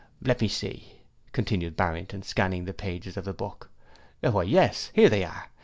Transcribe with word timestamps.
'Let 0.19 0.41
me 0.41 0.47
see,' 0.47 0.93
continued 1.31 1.77
Barrington, 1.77 2.23
scanning 2.23 2.65
the 2.65 2.73
pages 2.73 3.17
of 3.17 3.23
the 3.25 3.33
book, 3.35 3.69
'Why, 4.21 4.41
yes, 4.41 4.89
here 4.95 5.09
they 5.09 5.23
are! 5.23 5.51